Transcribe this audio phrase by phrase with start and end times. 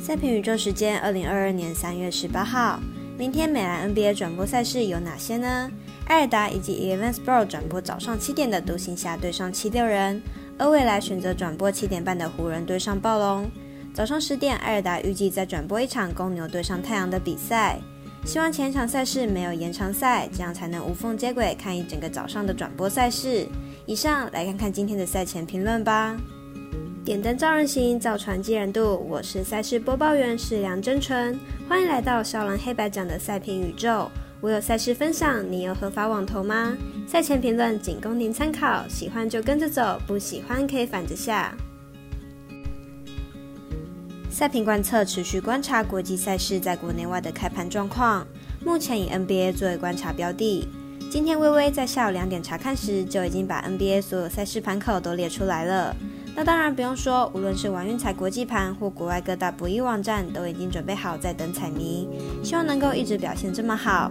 [0.00, 2.80] 赛评宇宙时间，二零二二年三月十八号，
[3.18, 5.70] 明天美兰 NBA 转播赛事有哪些呢？
[6.06, 10.20] 艾尔达以及 Evansboro 转播早上七点的独行侠对上七六人，
[10.56, 13.48] 而未来选择转播七点半的湖人对上暴龙。
[13.92, 17.78] 早上十点，艾尔达预计再转播一场公牛对上太阳的比赛。
[18.24, 23.46] 希望前场赛事没有延长赛，这样才能无缝接轨看一整个早上的转播赛事。
[23.84, 26.16] 以上来看看今天的赛前评论吧。
[27.10, 29.04] 点灯照人行，造船济人度。
[29.08, 31.36] 我是赛事播报员是梁真纯，
[31.68, 34.08] 欢迎来到少狼黑白奖的赛评宇宙。
[34.40, 36.78] 我有赛事分享，你有合法网投吗？
[37.08, 41.52] 赛前评论仅供您参考，喜欢就跟着走，不喜欢可以反着下。
[44.30, 48.24] 赛评观测持续观察国际赛事在国内外的开盘状况，
[48.64, 50.68] 目前以 NBA 作为观察标的。
[51.10, 55.96] 今天微微在下午两点查看时，就已经把 NBA 所有赛事盘口都列出来了。
[56.36, 62.08] 那当然不用说，无论是玩运彩国际盘或国外各大博弈网站，都已经准备好在等彩迷，
[62.42, 64.10] 希望能够一直表现这么好。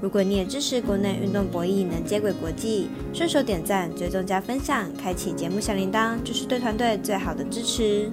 [0.00, 8.10] 如果你也支持国内运动博弈能接轨国际，顺手点赞、追踪加分享，开启节目小铃铛，就是对团队最好的支持。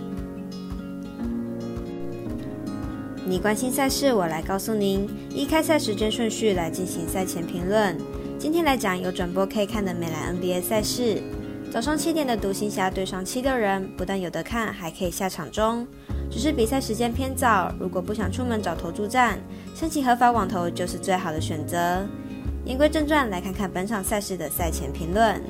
[3.25, 5.07] 你关心赛事，我来告诉您。
[5.29, 7.97] 依开赛时间顺序来进行赛前评论。
[8.39, 11.21] 今天来讲有转播可以看的美兰 NBA 赛事。
[11.73, 15.87] 早上七点的独行侠对上七六人，不但有得看，还可以下场中。
[16.29, 19.39] 只是比赛时间偏早，如果不想出门找投注站，
[19.73, 22.05] 申请合法网投就是最好的选择。
[22.63, 25.41] 言归正传，来看看本场赛事的赛前评论。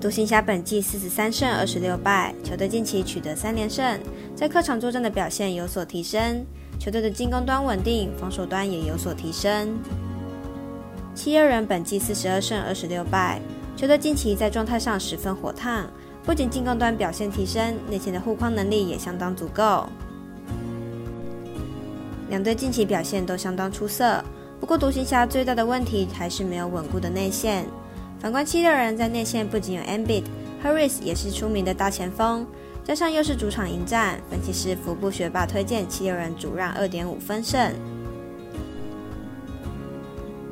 [0.00, 3.98] 独行侠本季四十三胜二十六败，球队近期取得三连胜，
[4.36, 6.46] 在客场作战的表现有所提升，
[6.78, 9.76] 球队的进攻端稳定，防守端也有所提升。
[11.16, 13.40] 七六人本季四十二胜二十六败，
[13.80, 15.88] 球队近期在状态上十分火烫，
[16.22, 19.88] 不仅进攻端表现提升，内线的护框能力也相当足够。
[22.28, 24.22] 两队近期表现都相当出色，
[24.60, 27.64] 不过独行侠最大的问题还是没有稳固的内线。
[28.18, 32.46] 反观七六人，在内线不仅有 Embiid，Harris 也是出名的大前锋，
[32.84, 37.72] 加上又是主场迎战，分析师福布学霸推荐七六人主让二点五分胜。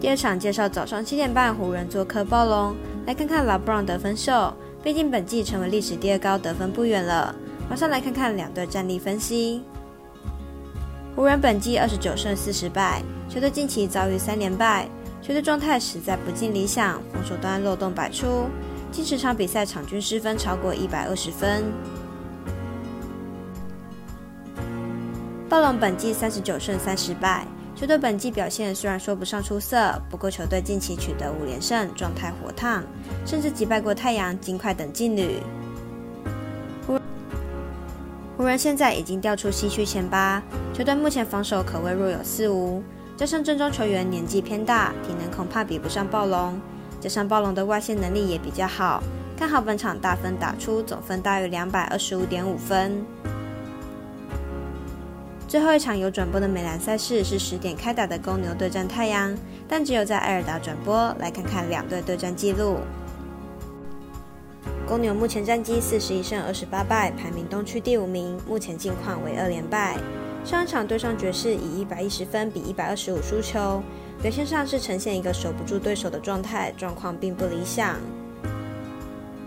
[0.01, 2.75] 第二场介绍早上七点半湖人做客暴龙，
[3.09, 4.53] 来看看老布朗得分秀，
[4.85, 7.35] 毕竟本季成为历史第二高得分不远了。
[7.67, 9.63] 马上来看看两队战力分析。
[11.17, 14.87] 湖人本季二十九胜四十败，球队近期遭遇三连败。
[15.23, 18.45] 球队状态实在不尽理想，防守端漏洞百出，
[18.93, 21.65] 近十场比赛场均失分超过一百二十分。
[25.49, 27.47] 暴龙本季三十九胜三十败，
[27.79, 32.83] 球队本季表现虽然说不上出色，不过球队近期取得五连胜，状态火烫，
[33.25, 35.37] 甚至击败过太阳、金块等劲旅。
[38.37, 40.43] 湖人现在已经掉出西区前八，
[40.75, 42.83] 球队目前防守可谓若有似无。
[43.17, 46.61] 加上正中球员年纪偏大，体能恐怕比不上暴龙。
[46.99, 49.01] 加上暴龙的外线能力也比较好，
[49.37, 53.05] 看好本场大分打出，总分大于两百二十五点五分。
[55.49, 59.35] 最后一场有转播的美兰赛事是十点开打的公牛对战太阳，
[59.67, 60.95] 但只有在艾尔达转播。
[61.19, 62.77] 来看看两队对战记录。
[64.87, 69.97] 公牛目前战绩四十一胜二十八败，排名东区第五名，目前近况为二连败。
[70.45, 73.83] 上一场对上爵士，以一百一十分比一百二十五输球，
[74.21, 77.97] 表现上是呈现一个守不住对手的状态，状况并不理想。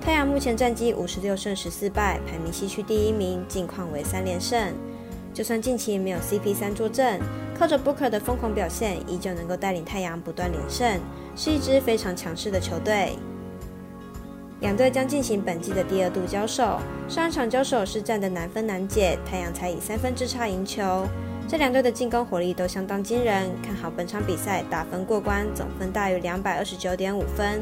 [0.01, 4.73] 太阳目前战绩五十六胜十四败，排名西区第一名，近况为三连胜。
[5.33, 7.19] 就算近期没有 CP 三坐镇，
[7.57, 10.99] 靠着 Booker 的疯狂表现，依旧能够带领太阳不断连胜，
[11.35, 13.13] 是一支非常强势的球队。
[14.59, 21.07] 两队将进行本季的第二度交手，上一场交手是战得难分难解，太阳才以三分之差赢球。
[21.47, 27.61] 这两队的进攻火力都相当惊人，看好本场比赛打分过关，总分大于两百二十九点五分。